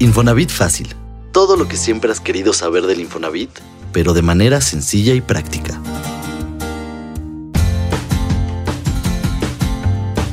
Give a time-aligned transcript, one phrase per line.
[0.00, 0.88] Infonavit Fácil.
[1.30, 3.50] Todo lo que siempre has querido saber del Infonavit,
[3.92, 5.78] pero de manera sencilla y práctica.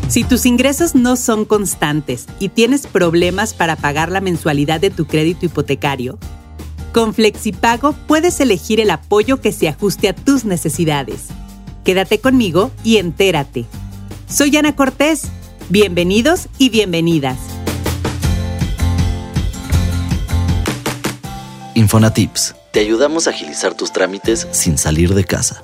[0.08, 5.06] Si tus ingresos no son constantes y tienes problemas para pagar la mensualidad de tu
[5.06, 6.18] crédito hipotecario,
[6.94, 11.26] con Flexipago puedes elegir el apoyo que se ajuste a tus necesidades.
[11.84, 13.66] Quédate conmigo y entérate.
[14.30, 15.24] Soy Ana Cortés.
[15.70, 17.38] Bienvenidos y bienvenidas.
[21.78, 22.56] Infonatips.
[22.72, 25.64] Te ayudamos a agilizar tus trámites sin salir de casa.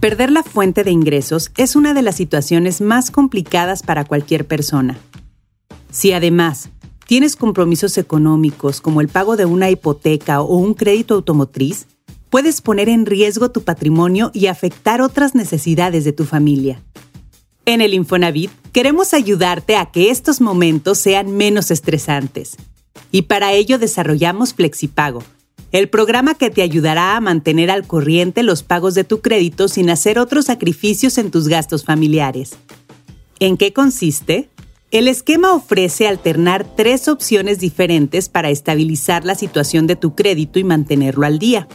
[0.00, 4.98] Perder la fuente de ingresos es una de las situaciones más complicadas para cualquier persona.
[5.92, 6.70] Si además
[7.06, 11.86] tienes compromisos económicos como el pago de una hipoteca o un crédito automotriz,
[12.28, 16.82] puedes poner en riesgo tu patrimonio y afectar otras necesidades de tu familia.
[17.68, 22.56] En el Infonavit queremos ayudarte a que estos momentos sean menos estresantes.
[23.10, 25.24] Y para ello desarrollamos Flexipago,
[25.72, 29.90] el programa que te ayudará a mantener al corriente los pagos de tu crédito sin
[29.90, 32.54] hacer otros sacrificios en tus gastos familiares.
[33.40, 34.48] ¿En qué consiste?
[34.92, 40.64] El esquema ofrece alternar tres opciones diferentes para estabilizar la situación de tu crédito y
[40.64, 41.66] mantenerlo al día.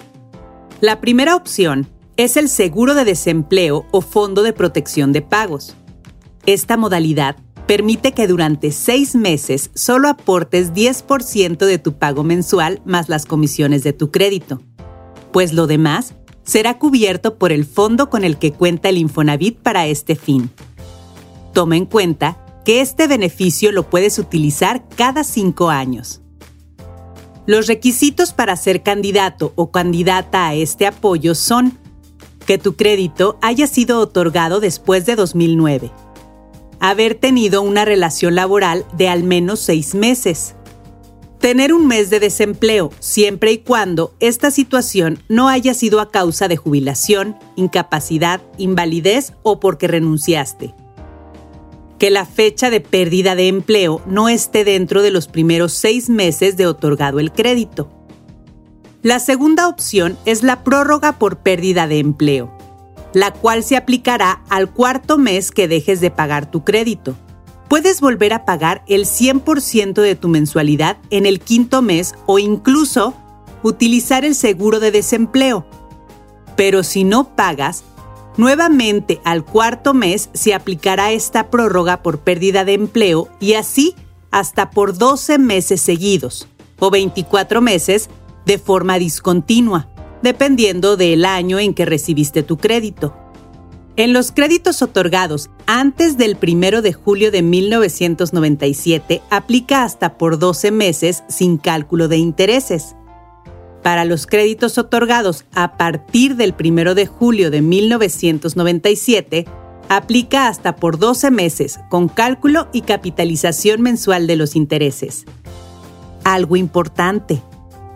[0.79, 5.75] La primera opción es el seguro de desempleo o fondo de protección de pagos.
[6.45, 7.35] Esta modalidad
[7.67, 13.83] permite que durante seis meses solo aportes 10% de tu pago mensual más las comisiones
[13.83, 14.59] de tu crédito,
[15.31, 19.85] pues lo demás será cubierto por el fondo con el que cuenta el Infonavit para
[19.85, 20.49] este fin.
[21.53, 26.21] Toma en cuenta que este beneficio lo puedes utilizar cada cinco años.
[27.45, 31.77] Los requisitos para ser candidato o candidata a este apoyo son
[32.47, 35.91] que tu crédito haya sido otorgado después de 2009
[36.81, 40.55] haber tenido una relación laboral de al menos seis meses.
[41.39, 46.47] Tener un mes de desempleo siempre y cuando esta situación no haya sido a causa
[46.47, 50.73] de jubilación, incapacidad, invalidez o porque renunciaste.
[51.99, 56.57] Que la fecha de pérdida de empleo no esté dentro de los primeros seis meses
[56.57, 57.91] de otorgado el crédito.
[59.03, 62.60] La segunda opción es la prórroga por pérdida de empleo
[63.13, 67.15] la cual se aplicará al cuarto mes que dejes de pagar tu crédito.
[67.67, 73.13] Puedes volver a pagar el 100% de tu mensualidad en el quinto mes o incluso
[73.63, 75.65] utilizar el seguro de desempleo.
[76.57, 77.83] Pero si no pagas,
[78.37, 83.95] nuevamente al cuarto mes se aplicará esta prórroga por pérdida de empleo y así
[84.31, 86.47] hasta por 12 meses seguidos
[86.79, 88.09] o 24 meses
[88.45, 89.90] de forma discontinua
[90.21, 93.15] dependiendo del año en que recibiste tu crédito.
[93.97, 100.71] En los créditos otorgados antes del 1 de julio de 1997 aplica hasta por 12
[100.71, 102.95] meses sin cálculo de intereses.
[103.83, 109.45] Para los créditos otorgados a partir del 1 de julio de 1997
[109.89, 115.25] aplica hasta por 12 meses con cálculo y capitalización mensual de los intereses.
[116.23, 117.41] Algo importante.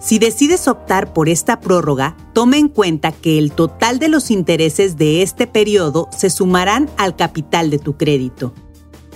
[0.05, 4.97] Si decides optar por esta prórroga, toma en cuenta que el total de los intereses
[4.97, 8.53] de este periodo se sumarán al capital de tu crédito.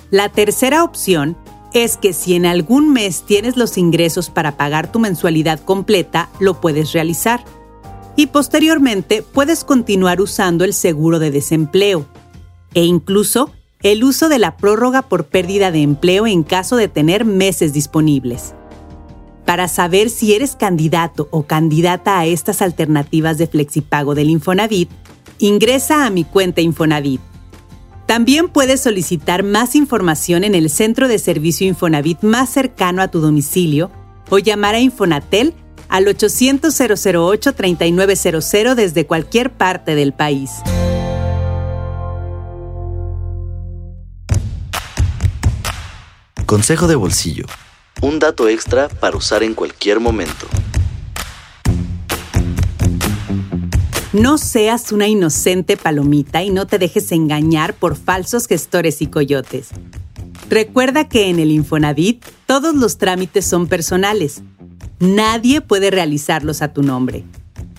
[0.10, 1.38] La tercera opción
[1.76, 6.60] es que si en algún mes tienes los ingresos para pagar tu mensualidad completa, lo
[6.60, 7.46] puedes realizar.
[8.16, 12.08] Y posteriormente puedes continuar usando el seguro de desempleo
[12.74, 13.52] e incluso
[13.84, 18.56] el uso de la prórroga por pérdida de empleo en caso de tener meses disponibles.
[19.50, 24.92] Para saber si eres candidato o candidata a estas alternativas de flexipago del Infonavit,
[25.40, 27.20] ingresa a mi cuenta Infonavit.
[28.06, 33.22] También puedes solicitar más información en el centro de servicio Infonavit más cercano a tu
[33.22, 33.90] domicilio
[34.30, 35.56] o llamar a Infonatel
[35.88, 40.52] al 800 008 3900 desde cualquier parte del país.
[46.46, 47.48] Consejo de bolsillo
[48.02, 50.48] un dato extra para usar en cualquier momento.
[54.12, 59.70] No seas una inocente palomita y no te dejes engañar por falsos gestores y coyotes.
[60.50, 64.42] Recuerda que en el Infonavit todos los trámites son personales.
[65.00, 67.24] Nadie puede realizarlos a tu nombre.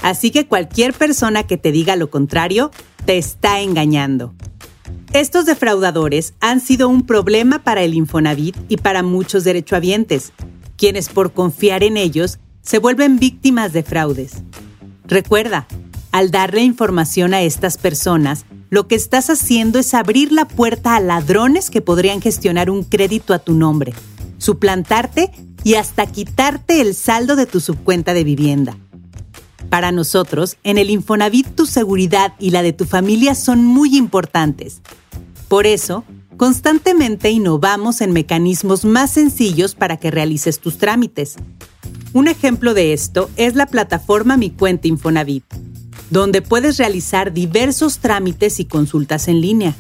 [0.03, 2.71] Así que cualquier persona que te diga lo contrario
[3.07, 4.33] te está engañando.
[5.13, 10.33] Estos defraudadores han sido un problema para el Infonavit y para muchos derechohabientes,
[10.77, 14.43] quienes por confiar en ellos se vuelven víctimas de fraudes.
[15.05, 15.67] Recuerda,
[16.13, 21.01] al darle información a estas personas, lo que estás haciendo es abrir la puerta a
[21.01, 23.93] ladrones que podrían gestionar un crédito a tu nombre,
[24.39, 25.33] suplantarte
[25.65, 28.77] y hasta quitarte el saldo de tu subcuenta de vivienda.
[29.69, 34.81] Para nosotros, en el Infonavit tu seguridad y la de tu familia son muy importantes.
[35.49, 36.05] Por eso,
[36.37, 41.37] constantemente innovamos en mecanismos más sencillos para que realices tus trámites.
[42.13, 45.45] Un ejemplo de esto es la plataforma Mi Cuenta Infonavit,
[46.11, 49.77] donde puedes realizar diversos trámites y consultas en línea.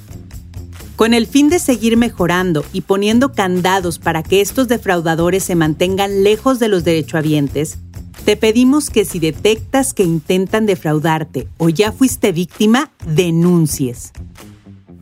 [0.94, 6.22] Con el fin de seguir mejorando y poniendo candados para que estos defraudadores se mantengan
[6.22, 7.78] lejos de los derechohabientes,
[8.24, 14.12] te pedimos que si detectas que intentan defraudarte o ya fuiste víctima, denuncies.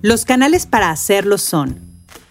[0.03, 1.79] Los canales para hacerlo son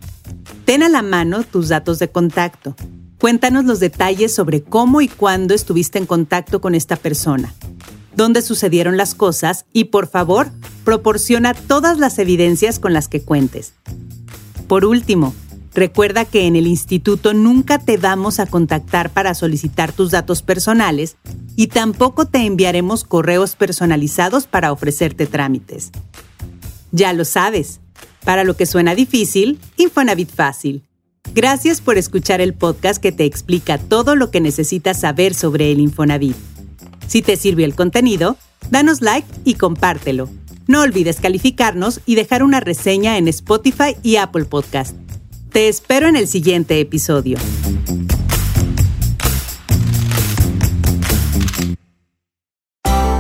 [0.66, 2.76] Ten a la mano tus datos de contacto.
[3.24, 7.54] Cuéntanos los detalles sobre cómo y cuándo estuviste en contacto con esta persona,
[8.18, 10.52] dónde sucedieron las cosas y por favor,
[10.84, 13.76] proporciona todas las evidencias con las que cuentes.
[14.68, 15.34] Por último,
[15.74, 21.16] recuerda que en el instituto nunca te vamos a contactar para solicitar tus datos personales
[21.56, 25.92] y tampoco te enviaremos correos personalizados para ofrecerte trámites.
[26.92, 27.80] Ya lo sabes,
[28.26, 30.84] para lo que suena difícil, Infonavit fácil.
[31.34, 35.80] Gracias por escuchar el podcast que te explica todo lo que necesitas saber sobre el
[35.80, 36.36] Infonavit.
[37.08, 38.38] Si te sirvió el contenido,
[38.70, 40.30] danos like y compártelo.
[40.68, 44.96] No olvides calificarnos y dejar una reseña en Spotify y Apple Podcast.
[45.52, 47.40] Te espero en el siguiente episodio.